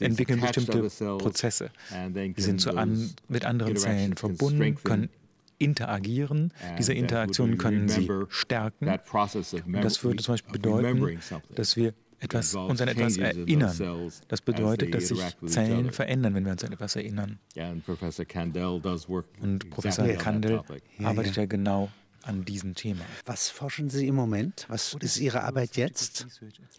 entwickeln 0.00 0.40
bestimmte 0.40 0.88
Prozesse. 1.18 1.70
Sie 2.36 2.42
sind 2.42 2.66
an, 2.68 3.10
mit 3.28 3.44
anderen 3.44 3.76
Zellen 3.76 4.16
verbunden, 4.16 4.76
können 4.82 5.08
interagieren. 5.58 6.52
Diese 6.78 6.92
Interaktionen 6.92 7.58
können 7.58 7.88
sie 7.88 8.08
stärken. 8.28 8.88
Und 8.88 9.84
das 9.84 10.02
würde 10.04 10.22
zum 10.22 10.34
Beispiel 10.34 10.52
bedeuten, 10.52 11.18
dass 11.54 11.76
wir 11.76 11.94
etwas, 12.22 12.54
uns 12.54 12.80
an 12.80 12.88
etwas 12.88 13.16
erinnern. 13.16 14.10
Das 14.28 14.40
bedeutet, 14.40 14.94
dass 14.94 15.08
sich 15.08 15.20
Zellen 15.46 15.90
verändern, 15.92 16.34
wenn 16.34 16.44
wir 16.44 16.52
uns 16.52 16.64
an 16.64 16.72
etwas 16.72 16.96
erinnern. 16.96 17.38
Und 19.40 19.70
Professor 19.70 20.06
Kandel 20.06 20.62
arbeitet 21.02 21.36
ja 21.36 21.46
genau 21.46 21.90
an 22.22 22.44
diesem 22.44 22.74
Thema. 22.74 23.04
Was 23.26 23.48
forschen 23.48 23.90
Sie 23.90 24.06
im 24.06 24.14
Moment? 24.14 24.66
Was 24.68 24.94
ist 25.00 25.18
Ihre 25.18 25.42
Arbeit 25.42 25.76
jetzt? 25.76 26.26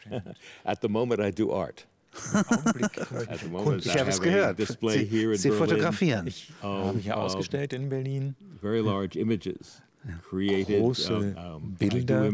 At 0.64 0.80
the 0.82 0.88
moment 0.88 1.20
I 1.20 1.32
do 1.32 1.54
art. 1.54 1.86
ich 2.14 3.98
habe 3.98 4.10
es 4.10 4.22
gehört. 4.22 4.58
Sie, 4.60 5.36
Sie 5.36 5.52
fotografieren. 5.52 6.28
Ich 6.34 6.54
habe 6.62 7.00
hier 7.00 7.18
ausgestellt 7.18 7.74
in 7.74 7.90
Berlin. 7.90 8.36
Very 8.62 8.82
large 8.82 9.20
images. 9.20 9.82
Große 10.30 11.36
Bilder, 11.80 12.30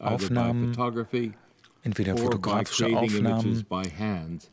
Aufnahmen 0.00 0.74
entweder 1.82 2.16
fotografische 2.16 2.86
Aufnahmen 2.96 3.64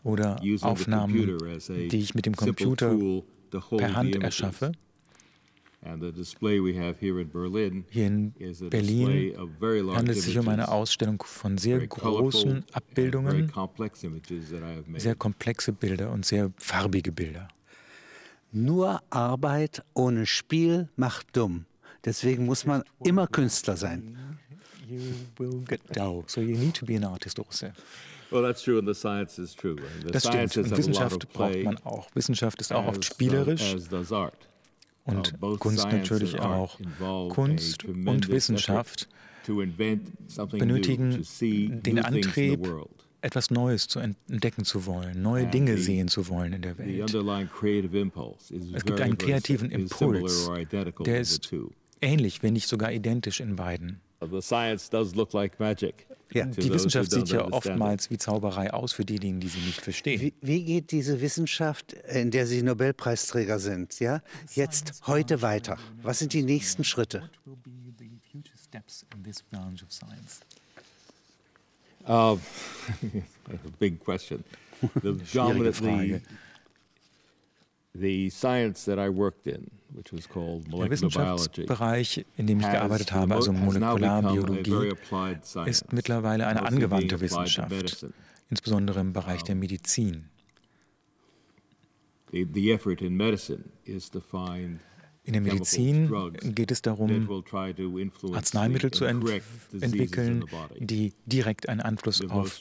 oder 0.04 0.40
Aufnahmen, 0.62 1.38
die 1.68 2.00
ich 2.00 2.16
mit 2.16 2.26
dem 2.26 2.36
Computer 2.36 2.96
per 3.78 3.96
Hand 3.96 4.16
erschaffe. 4.16 4.72
Hier 7.90 8.08
in 8.08 8.34
Berlin 8.70 9.38
handelt 9.94 10.18
es 10.18 10.26
sich 10.26 10.38
um 10.40 10.48
eine 10.50 10.70
Ausstellung 10.70 11.24
von 11.26 11.58
sehr 11.58 11.86
großen 11.88 12.66
Abbildungen, 12.74 13.52
sehr 14.98 15.16
komplexe 15.16 15.72
Bilder 15.72 16.12
und 16.12 16.26
sehr 16.26 16.52
farbige 16.58 17.12
Bilder. 17.12 17.48
Nur 18.52 19.02
Arbeit 19.10 19.84
ohne 19.94 20.26
Spiel 20.26 20.90
macht 20.96 21.36
dumm. 21.38 21.66
Deswegen 22.06 22.46
muss 22.46 22.66
man 22.66 22.84
immer 23.04 23.28
Künstler 23.28 23.78
sein. 23.78 24.18
You 24.90 25.02
will 25.38 25.64
get 25.68 25.82
dull, 25.94 26.24
so 26.28 26.40
you 26.40 26.58
need 26.58 26.74
to 26.76 26.86
be 26.86 26.96
an 26.96 27.04
artist 27.04 27.40
also. 27.40 27.72
Well, 28.32 28.42
that's 28.42 28.62
true, 28.62 28.78
and 28.78 28.88
the 28.88 28.94
science 28.94 29.38
is 29.40 29.54
true. 29.54 29.76
The 30.06 30.12
das 30.12 30.26
stimmt. 30.26 30.58
Und 30.58 30.78
Wissenschaft 30.78 31.32
braucht 31.34 31.64
man 31.64 31.78
auch. 31.80 32.08
Wissenschaft 32.14 32.62
ist 32.62 32.72
auch 32.74 32.88
oft 32.88 33.04
spielerisch. 33.06 33.76
Und 35.06 35.34
Kunst 35.60 35.92
natürlich 35.92 36.40
auch. 36.40 36.80
Kunst 37.30 37.86
und 37.86 38.30
Wissenschaft 38.30 39.08
benötigen 40.52 41.24
den 41.40 42.00
Antrieb, 42.00 42.68
etwas 43.22 43.50
Neues 43.50 43.88
zu 43.88 44.00
entdecken 44.00 44.64
zu 44.66 44.86
wollen, 44.86 45.22
neue 45.22 45.48
Dinge 45.48 45.78
sehen 45.78 46.08
zu 46.08 46.28
wollen 46.28 46.54
in 46.54 46.62
der 46.62 46.78
Welt. 46.78 47.14
Es 48.74 48.86
gibt 48.86 49.02
einen 49.02 49.18
kreativen 49.18 49.72
Impuls, 49.72 50.50
der 51.06 51.20
ist 51.20 51.50
ähnlich, 52.02 52.44
wenn 52.44 52.54
nicht 52.54 52.68
sogar 52.68 52.92
identisch 52.92 53.40
in 53.40 53.56
beiden. 53.56 54.02
Ja, 56.34 56.46
die 56.46 56.74
Wissenschaft 56.74 57.12
sieht 57.12 57.30
ja 57.30 57.48
oftmals 57.52 58.10
wie 58.10 58.18
Zauberei 58.18 58.74
aus 58.74 58.94
für 58.94 59.06
diejenigen, 59.06 59.40
die 59.40 59.48
sie 59.48 59.60
nicht 59.60 59.82
verstehen. 59.82 60.22
Wie, 60.22 60.34
wie, 60.42 60.64
geht 60.64 60.92
diese 60.92 61.22
Wissenschaft, 61.22 61.94
in 61.94 62.32
der 62.32 62.46
Sie 62.48 62.62
Nobelpreisträger 62.64 63.60
sind, 63.60 64.00
ja, 64.00 64.22
jetzt 64.54 65.08
heute 65.08 65.42
weiter? 65.42 65.78
Was 66.02 66.20
sind 66.20 66.34
die 66.34 66.44
nächsten 66.44 66.84
Schritte? 66.84 67.30
Uh, 72.08 72.38
big 73.80 74.00
question. 74.00 74.44
The 75.02 75.14
dominantly, 75.34 76.22
the 77.94 78.30
science 78.30 78.86
that 78.86 79.00
I 79.00 79.10
worked 79.10 79.48
in 79.48 79.70
der 80.04 80.90
Wissenschaftsbereich, 80.90 82.26
in 82.36 82.48
dem 82.48 82.60
ich 82.60 82.70
gearbeitet 82.70 83.12
habe, 83.12 83.36
also 83.36 83.52
Molekularbiologie, 83.54 84.94
ist 85.66 85.92
mittlerweile 85.94 86.48
eine 86.48 86.64
angewandte 86.64 87.20
Wissenschaft, 87.20 88.06
insbesondere 88.50 89.00
im 89.00 89.14
Bereich 89.14 89.44
der 89.44 89.56
Medizin. 89.56 90.30
In 92.32 92.54
der 95.34 95.42
Medizin 95.42 96.34
geht 96.44 96.72
es 96.72 96.82
darum, 96.82 97.44
Arzneimittel 98.34 98.92
zu 98.92 99.06
ent 99.06 99.26
entwickeln, 99.74 100.46
die 100.80 101.14
direkt 101.26 101.70
einen 101.70 101.82
Einfluss 101.82 102.22
auf 102.30 102.60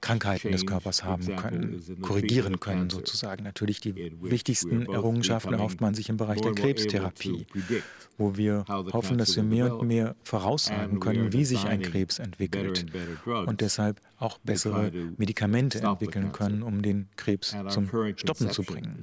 Krankheiten 0.00 0.52
des 0.52 0.66
Körpers 0.66 1.04
haben 1.04 1.36
können, 1.36 1.82
korrigieren 2.00 2.60
können 2.60 2.90
sozusagen. 2.90 3.44
Natürlich 3.44 3.80
die 3.80 3.94
wichtigsten 4.20 4.86
Errungenschaften 4.86 5.52
erhofft 5.52 5.80
man 5.80 5.94
sich 5.94 6.08
im 6.08 6.16
Bereich 6.16 6.40
der 6.40 6.52
Krebstherapie, 6.52 7.46
wo 8.18 8.36
wir 8.36 8.64
hoffen, 8.92 9.18
dass 9.18 9.36
wir 9.36 9.42
mehr 9.42 9.76
und 9.76 9.88
mehr 9.88 10.16
voraussagen 10.22 11.00
können, 11.00 11.32
wie 11.32 11.44
sich 11.44 11.64
ein 11.64 11.82
Krebs 11.82 12.18
entwickelt 12.18 12.86
und 13.46 13.60
deshalb 13.60 14.00
auch 14.18 14.38
bessere 14.38 14.90
Medikamente 15.16 15.80
entwickeln 15.80 16.32
können, 16.32 16.62
um 16.62 16.82
den 16.82 17.08
Krebs 17.16 17.56
zum 17.68 17.88
Stoppen 18.16 18.50
zu 18.50 18.62
bringen. 18.62 19.02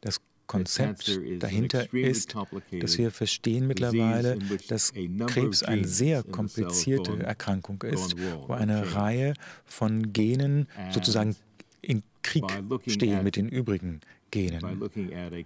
Das 0.00 0.20
Konzept 0.48 1.20
dahinter 1.38 1.92
ist, 1.94 2.34
dass 2.80 2.98
wir 2.98 3.12
verstehen 3.12 3.68
mittlerweile, 3.68 4.38
dass 4.66 4.92
Krebs 5.26 5.62
eine 5.62 5.86
sehr 5.86 6.24
komplizierte 6.24 7.22
Erkrankung 7.22 7.82
ist, 7.82 8.16
wo 8.18 8.54
eine 8.54 8.94
Reihe 8.94 9.34
von 9.64 10.12
Genen 10.12 10.66
sozusagen 10.90 11.36
in 11.82 12.02
Krieg 12.22 12.44
stehen 12.86 13.22
mit 13.22 13.36
den 13.36 13.48
übrigen 13.48 14.00
Genen, 14.30 14.90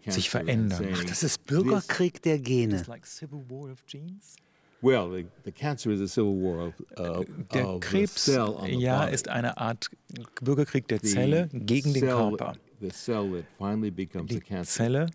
sich 0.06 0.30
verändern. 0.30 0.88
Ach, 0.94 1.04
das 1.04 1.22
ist 1.22 1.46
Bürgerkrieg 1.46 2.22
der 2.22 2.38
Gene. 2.38 2.84
Der 7.54 7.78
Krebs 7.80 8.26
ja, 8.26 9.04
ist 9.04 9.28
eine 9.28 9.56
Art 9.56 9.88
Bürgerkrieg 10.42 10.88
der 10.88 11.00
Zelle 11.02 11.48
gegen 11.52 11.94
den 11.94 12.02
Körper. 12.02 12.54
Die 12.80 12.90
Zelle, 14.64 15.06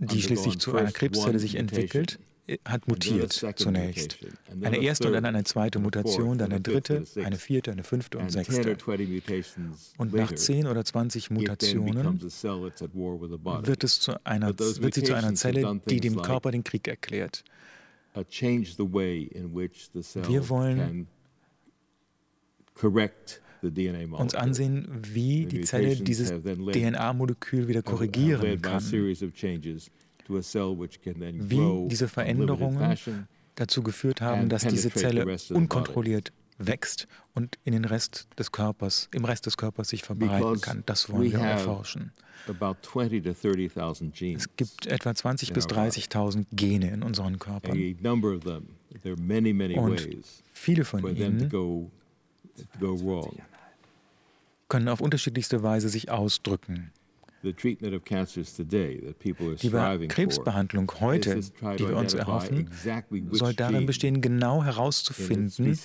die 0.00 0.22
schließlich 0.22 0.58
zu 0.58 0.74
einer 0.76 0.90
Krebszelle 0.90 1.38
sich 1.38 1.54
entwickelt, 1.54 2.18
hat 2.64 2.88
mutiert 2.88 3.32
zunächst. 3.54 4.18
Eine 4.60 4.78
erste 4.82 5.06
und 5.06 5.14
dann 5.14 5.24
eine 5.24 5.44
zweite 5.44 5.78
Mutation, 5.78 6.36
dann 6.38 6.50
eine 6.50 6.60
dritte, 6.60 7.04
eine 7.24 7.36
vierte, 7.36 7.70
eine 7.70 7.84
fünfte 7.84 8.18
und 8.18 8.30
sechste. 8.32 8.76
Und 9.98 10.12
nach 10.12 10.32
10 10.32 10.66
oder 10.66 10.84
20 10.84 11.30
Mutationen 11.30 12.20
wird, 12.20 13.84
es 13.84 14.00
zu 14.00 14.26
einer, 14.26 14.58
wird 14.58 14.94
sie 14.94 15.04
zu 15.04 15.14
einer 15.14 15.34
Zelle, 15.34 15.80
die 15.88 16.00
dem 16.00 16.20
Körper 16.20 16.50
den 16.50 16.64
Krieg 16.64 16.88
erklärt. 16.88 17.44
Wir 18.14 18.24
wollen 20.48 21.06
uns 24.12 24.34
ansehen, 24.34 24.88
wie 25.12 25.46
die 25.46 25.60
Zelle 25.62 25.96
dieses 25.96 26.30
DNA-Molekül 26.30 27.68
wieder 27.68 27.82
korrigieren 27.82 28.60
kann, 28.60 28.82
wie 30.28 31.88
diese 31.88 32.08
Veränderungen 32.08 32.96
dazu 33.54 33.82
geführt 33.82 34.20
haben, 34.20 34.48
dass 34.48 34.66
diese 34.66 34.90
Zelle 34.90 35.38
unkontrolliert 35.50 36.32
wächst 36.66 37.06
und 37.34 37.58
in 37.64 37.72
den 37.72 37.84
Rest 37.84 38.26
des 38.38 38.52
Körpers, 38.52 39.08
im 39.12 39.24
Rest 39.24 39.46
des 39.46 39.56
Körpers 39.56 39.88
sich 39.88 40.02
verbreiten 40.02 40.60
kann. 40.60 40.82
Das 40.86 41.10
wollen 41.10 41.32
wir 41.32 41.38
erforschen. 41.38 42.12
Es 42.46 42.54
gibt 44.56 44.86
etwa 44.86 45.10
20.000 45.10 45.52
bis 45.52 45.66
30.000 45.66 46.46
Gene 46.52 46.90
in 46.90 47.02
unseren 47.02 47.38
Körpern. 47.38 47.76
Und 49.76 50.08
viele 50.52 50.84
von 50.84 51.16
ihnen 51.16 51.50
können 54.68 54.88
auf 54.88 55.00
unterschiedlichste 55.00 55.62
Weise 55.62 55.88
sich 55.88 56.10
ausdrücken. 56.10 56.92
Die 57.42 57.54
Krebsbehandlung 60.08 60.92
heute, 61.00 61.40
die 61.40 61.88
wir 61.88 61.96
uns 61.96 62.14
erhoffen, 62.14 62.70
soll 63.30 63.54
darin 63.54 63.86
bestehen, 63.86 64.20
genau 64.20 64.62
herauszufinden, 64.62 65.78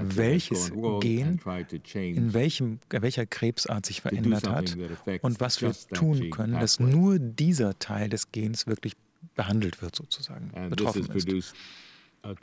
welches 0.00 0.72
Gen 1.00 1.38
in 1.94 2.32
welchem, 2.32 2.78
welcher 2.90 3.26
Krebsart 3.26 3.84
sich 3.86 4.00
verändert 4.00 4.48
hat 4.48 4.76
und 5.20 5.40
was 5.40 5.60
wir 5.60 5.72
tun 5.92 6.30
können, 6.30 6.58
dass 6.58 6.80
nur 6.80 7.18
dieser 7.18 7.78
Teil 7.78 8.08
des 8.08 8.32
Gens 8.32 8.66
wirklich 8.66 8.94
behandelt 9.34 9.82
wird, 9.82 9.96
sozusagen, 9.96 10.50
betroffen 10.70 11.06
ist. 11.14 11.54
Uh, 12.24 12.34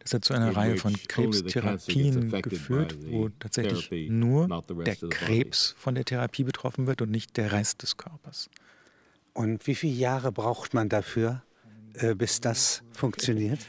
das 0.00 0.12
hat 0.12 0.24
zu 0.24 0.34
einer 0.34 0.54
Reihe 0.54 0.76
von 0.76 0.92
Krebstherapien 0.92 2.30
geführt, 2.42 2.94
wo 3.10 3.30
tatsächlich 3.30 4.10
nur 4.10 4.48
der 4.84 4.96
Krebs 5.08 5.74
von 5.78 5.94
der 5.94 6.04
Therapie 6.04 6.44
betroffen 6.44 6.86
wird 6.86 7.00
und 7.00 7.10
nicht 7.10 7.38
der 7.38 7.52
Rest 7.52 7.82
des 7.82 7.96
Körpers. 7.96 8.50
Und 9.32 9.66
wie 9.66 9.74
viele 9.74 9.94
Jahre 9.94 10.30
braucht 10.30 10.74
man 10.74 10.90
dafür, 10.90 11.42
äh, 11.94 12.14
bis 12.14 12.40
das 12.40 12.82
funktioniert? 12.92 13.60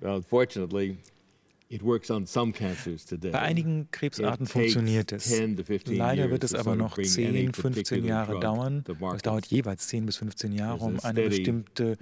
Unfortunately, 0.00 0.96
bei 1.68 3.38
einigen 3.40 3.90
Krebsarten 3.90 4.46
funktioniert 4.46 5.12
es. 5.12 5.36
Leider 5.86 6.30
wird 6.30 6.44
es 6.44 6.54
aber 6.54 6.76
noch 6.76 6.96
10, 6.96 7.52
15 7.52 8.04
Jahre 8.04 8.38
dauern. 8.38 8.84
Es 9.14 9.22
dauert 9.22 9.46
jeweils 9.46 9.88
10 9.88 10.06
bis 10.06 10.18
15 10.18 10.52
Jahre, 10.52 10.84
um 10.84 10.96
bestimmte, 11.14 11.96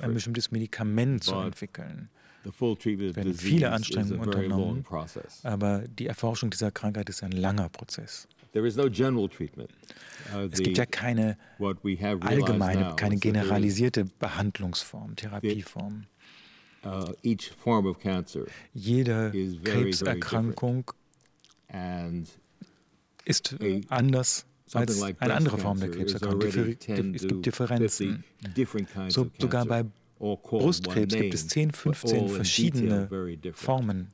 ein 0.00 0.14
bestimmtes 0.14 0.50
Medikament 0.50 1.24
zu 1.24 1.34
entwickeln. 1.34 2.08
Es 2.44 2.60
werden 2.60 3.34
viele 3.34 3.70
Anstrengungen 3.70 4.20
unternommen, 4.20 4.84
aber 5.42 5.78
die 5.88 6.06
Erforschung 6.06 6.50
dieser 6.50 6.70
Krankheit 6.70 7.08
ist 7.08 7.22
ein 7.22 7.32
langer 7.32 7.70
Prozess. 7.70 8.28
Uh, 10.32 10.48
es 10.50 10.62
gibt 10.62 10.78
ja 10.78 10.86
keine 10.86 11.36
allgemeine, 12.20 12.94
keine 12.96 13.16
generalisierte 13.16 14.04
Behandlungsform, 14.04 15.16
Therapieform. 15.16 16.06
Uh, 16.84 17.12
Jede 18.74 19.32
Krebserkrankung 19.64 20.90
ist 23.24 23.56
anders 23.88 24.46
als 24.72 25.02
eine 25.02 25.34
andere 25.34 25.58
Form 25.58 25.80
der 25.80 25.90
Krebserkrankung. 25.90 26.48
Es 27.14 27.26
gibt 27.26 27.46
Differenzen. 27.46 28.24
So, 29.08 29.30
sogar 29.38 29.66
bei 29.66 29.84
Brustkrebs 30.18 31.14
gibt 31.14 31.34
es 31.34 31.48
10, 31.48 31.72
15 31.72 32.28
verschiedene 32.28 33.08
Formen. 33.54 34.08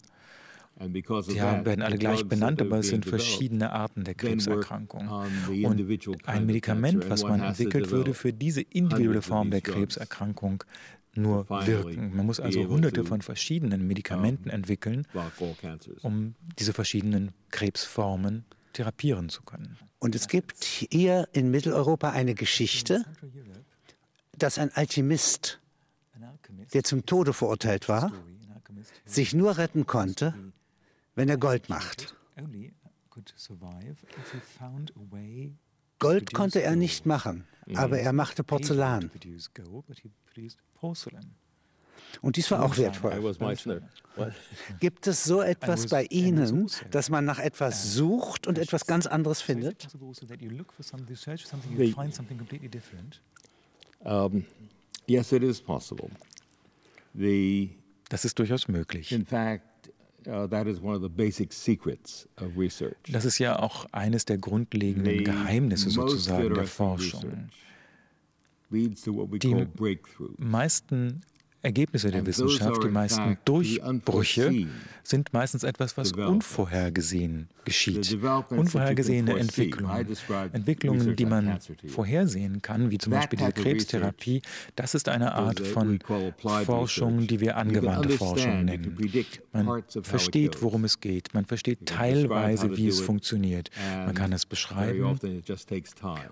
Die 0.82 1.04
werden 1.04 1.82
alle 1.82 1.98
gleich 1.98 2.24
benannt, 2.24 2.62
aber 2.62 2.78
es 2.78 2.88
sind 2.88 3.04
verschiedene 3.04 3.70
Arten 3.70 4.04
der 4.04 4.14
Krebserkrankung. 4.14 5.08
Und 5.08 6.26
ein 6.26 6.46
Medikament, 6.46 7.10
was 7.10 7.22
man 7.22 7.40
entwickelt, 7.40 7.90
würde 7.90 8.14
für 8.14 8.32
diese 8.32 8.62
individuelle 8.62 9.22
Form 9.22 9.50
der 9.50 9.60
Krebserkrankung 9.60 10.64
nur 11.14 11.48
wirken. 11.48 12.16
Man 12.16 12.26
muss 12.26 12.40
also 12.40 12.66
hunderte 12.66 13.04
von 13.04 13.22
verschiedenen 13.22 13.86
Medikamenten 13.86 14.48
entwickeln, 14.50 15.06
um 16.02 16.34
diese 16.58 16.72
verschiedenen 16.72 17.32
Krebsformen 17.50 18.44
therapieren 18.72 19.28
zu 19.28 19.42
können. 19.42 19.76
Und 19.98 20.14
es 20.14 20.28
gibt 20.28 20.64
hier 20.64 21.28
in 21.32 21.50
Mitteleuropa 21.50 22.10
eine 22.10 22.34
Geschichte, 22.34 23.04
dass 24.36 24.58
ein 24.58 24.72
Alchemist, 24.72 25.60
der 26.72 26.84
zum 26.84 27.04
Tode 27.04 27.32
verurteilt 27.32 27.88
war, 27.88 28.12
sich 29.04 29.34
nur 29.34 29.58
retten 29.58 29.86
konnte, 29.86 30.34
wenn 31.14 31.28
er 31.28 31.36
Gold 31.36 31.68
macht. 31.68 32.14
Gold 35.98 36.32
konnte 36.32 36.62
er 36.62 36.76
nicht 36.76 37.04
machen, 37.04 37.44
aber 37.74 37.98
er 37.98 38.12
machte 38.12 38.42
Porzellan. 38.42 39.10
Und 42.22 42.36
dies 42.36 42.50
war 42.50 42.64
auch 42.64 42.76
wertvoll. 42.76 43.82
Gibt 44.80 45.06
es 45.06 45.24
so 45.24 45.40
etwas 45.40 45.86
bei 45.86 46.04
Ihnen, 46.04 46.68
dass 46.90 47.08
man 47.08 47.24
nach 47.24 47.38
etwas 47.38 47.94
sucht 47.94 48.46
und 48.46 48.58
etwas 48.58 48.86
ganz 48.86 49.06
anderes 49.06 49.40
findet? 49.40 49.88
Um, 54.00 54.44
yes, 55.06 55.32
it 55.32 55.42
is 55.42 55.60
possible. 55.60 56.10
The, 57.14 57.70
das 58.08 58.24
ist 58.24 58.38
durchaus 58.38 58.68
möglich. 58.68 59.12
In 59.12 59.26
fact, 59.26 59.64
Uh, 60.26 60.46
das 60.46 60.66
ist 63.24 63.38
ja 63.38 63.58
auch 63.58 63.86
eines 63.90 64.26
der 64.26 64.36
grundlegenden 64.36 65.24
Geheimnisse 65.24 65.88
sozusagen 65.88 66.52
der 66.52 66.66
Forschung. 66.66 67.48
Meisten 70.38 71.20
Ergebnisse 71.62 72.10
der 72.10 72.24
Wissenschaft, 72.24 72.82
die 72.84 72.88
meisten 72.88 73.38
Durchbrüche 73.44 74.66
sind 75.02 75.32
meistens 75.32 75.62
etwas, 75.64 75.96
was 75.96 76.12
unvorhergesehen 76.12 77.48
geschieht. 77.64 78.18
Unvorhergesehene 78.50 79.38
Entwicklungen. 79.38 80.06
Entwicklungen, 80.52 81.16
die 81.16 81.26
man 81.26 81.58
vorhersehen 81.88 82.62
kann, 82.62 82.90
wie 82.90 82.98
zum 82.98 83.12
Beispiel 83.12 83.38
diese 83.38 83.52
Krebstherapie, 83.52 84.42
das 84.76 84.94
ist 84.94 85.08
eine 85.08 85.34
Art 85.34 85.60
von 85.60 85.98
Forschung, 86.64 87.26
die 87.26 87.40
wir 87.40 87.56
angewandte 87.56 88.10
Forschung 88.10 88.64
nennen. 88.64 88.96
Man 89.52 89.82
versteht, 90.02 90.62
worum 90.62 90.84
es 90.84 91.00
geht. 91.00 91.34
Man 91.34 91.44
versteht 91.44 91.86
teilweise, 91.86 92.76
wie 92.76 92.88
es 92.88 93.00
funktioniert. 93.00 93.70
Man 94.06 94.14
kann 94.14 94.32
es 94.32 94.46
beschreiben. 94.46 95.18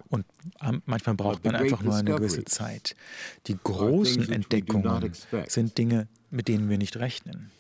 Und 0.09 0.25
manchmal 0.87 1.15
braucht 1.15 1.45
man 1.45 1.57
einfach 1.57 1.83
nur 1.83 1.97
eine 1.97 2.15
gewisse 2.15 2.45
Zeit. 2.45 2.95
Die 3.47 3.57
großen 3.63 4.31
Entdeckungen 4.33 5.13
sind 5.49 5.79
Dinge, 5.79 6.09
mit 6.31 6.49
denen 6.49 6.69
wir 6.69 6.79
nicht 6.79 6.97
rechnen. 6.97 7.51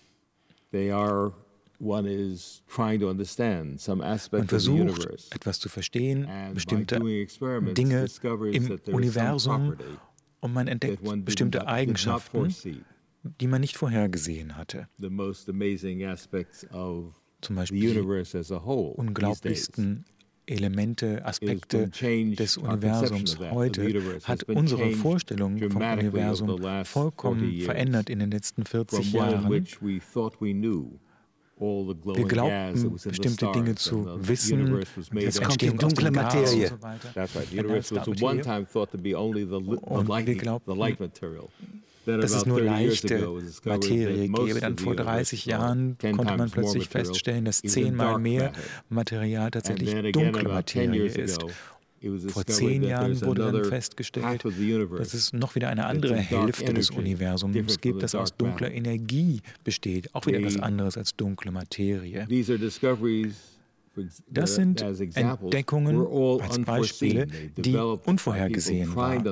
Man 0.71 1.33
versucht, 4.47 5.35
etwas 5.35 5.61
zu 5.61 5.68
verstehen, 5.68 6.29
bestimmte 6.55 6.99
Dinge 6.99 8.07
im 8.53 8.79
Universum, 8.92 9.77
und 10.40 10.53
man 10.53 10.68
entdeckt 10.68 11.03
bestimmte 11.25 11.66
Eigenschaften, 11.66 12.55
die 13.40 13.47
man 13.47 13.61
nicht 13.61 13.77
vorhergesehen 13.77 14.57
hatte. 14.57 14.88
Zum 17.40 17.57
Beispiel 17.57 17.94
die 17.94 18.01
unglaublichsten 18.97 20.05
Elemente, 20.48 21.24
Aspekte 21.24 21.88
des 21.88 22.56
Universums 22.56 23.38
heute 23.38 24.20
hat 24.24 24.42
unsere 24.44 24.90
Vorstellung 24.92 25.58
vom 25.58 25.82
Universum 25.82 26.61
vollkommen 26.84 27.61
verändert 27.61 28.08
in 28.11 28.18
den 28.20 28.30
letzten 28.30 28.64
40 28.64 29.12
Jahren. 29.12 29.50
Wir 29.50 29.64
glaubten, 32.24 32.96
bestimmte 33.04 33.50
Dinge 33.52 33.74
zu 33.74 34.06
wissen. 34.26 34.80
Jetzt 35.12 35.42
kommt 35.42 35.61
die 35.61 35.74
dunkle 35.74 36.11
Materie. 36.12 36.70
Und 39.82 40.08
wir 40.08 40.34
glaubten, 40.37 40.78
dass 42.16 42.33
es 42.33 42.47
nur 42.47 42.61
leichte 42.61 43.29
Materie 43.64 44.29
gäbe. 44.29 44.61
Dann 44.61 44.79
vor 44.79 44.97
30 44.97 45.47
Jahren 45.47 45.97
konnte 45.99 46.37
man 46.37 46.51
plötzlich 46.51 46.88
feststellen, 46.88 47.44
dass 47.44 47.61
zehnmal 47.61 48.18
mehr 48.18 48.53
Material 48.88 49.51
tatsächlich 49.51 50.12
dunkle 50.12 50.49
Materie 50.49 51.07
ist. 51.07 51.44
Vor 52.29 52.47
zehn 52.47 52.85
Jahren 52.85 53.21
wurde 53.23 53.51
dann 53.51 53.64
festgestellt, 53.64 54.44
dass 54.99 55.14
es 55.14 55.33
noch 55.33 55.57
wieder 55.57 55.68
eine 55.68 55.87
andere 55.87 56.16
Hälfte 56.16 56.73
des 56.73 56.90
Universums 56.90 57.81
gibt, 57.81 58.03
das 58.03 58.14
aus 58.14 58.37
dunkler 58.37 58.71
Energie 58.71 59.40
besteht. 59.64 60.14
Auch 60.14 60.27
wieder 60.27 60.38
etwas 60.38 60.59
anderes 60.59 60.97
als 60.97 61.16
dunkle 61.16 61.51
Materie. 61.51 62.27
Das 64.31 64.55
sind 64.55 64.81
Entdeckungen 64.81 66.07
als 66.40 66.59
Beispiele, 66.61 67.27
die 67.57 67.77
unvorhergesehen 67.77 68.94
waren. 68.94 69.25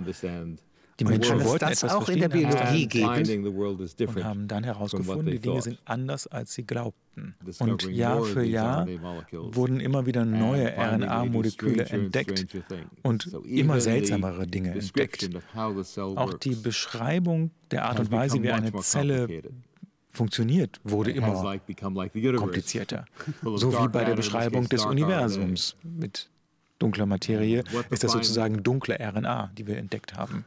Die 0.99 1.05
Menschen 1.05 1.45
wollten 1.45 1.67
das 1.67 1.83
etwas 1.83 1.95
auch 1.95 2.09
in 2.09 2.21
der 2.21 2.29
Biologie 2.29 2.87
geben 2.87 3.09
und 3.09 4.25
haben 4.25 4.49
dann 4.49 4.65
herausgefunden, 4.65 5.27
die 5.27 5.41
Dinge 5.41 5.61
sind 5.61 5.79
anders, 5.85 6.27
als 6.27 6.55
sie 6.55 6.65
glaubten. 6.65 7.35
Und 7.59 7.83
Jahr 7.91 8.23
für 8.25 8.45
Jahr 8.45 8.87
wurden 9.33 9.81
immer 9.81 10.07
wieder 10.07 10.25
neue 10.25 10.75
RNA-Moleküle 10.77 11.85
entdeckt 11.85 12.47
und 13.03 13.31
immer 13.45 13.81
seltsamere 13.81 14.47
Dinge 14.47 14.73
entdeckt. 14.73 15.29
Auch 15.55 16.35
die 16.35 16.55
Beschreibung 16.55 17.51
der 17.71 17.85
Art 17.87 18.01
und 18.01 18.11
Weise, 18.11 18.43
wie 18.43 18.51
eine 18.51 18.73
Zelle 18.81 19.43
funktioniert, 20.13 20.81
wurde 20.83 21.11
immer 21.13 21.59
komplizierter. 22.37 23.05
So 23.43 23.73
wie 23.73 23.89
bei 23.89 24.05
der 24.05 24.15
Beschreibung 24.15 24.69
des 24.69 24.85
Universums 24.85 25.77
mit 25.83 26.31
dunkler 26.79 27.07
Materie 27.07 27.65
ist 27.91 28.03
das 28.03 28.13
sozusagen 28.13 28.63
dunkle 28.63 28.99
RNA, 28.99 29.51
die 29.57 29.67
wir 29.67 29.77
entdeckt 29.77 30.15
haben. 30.15 30.45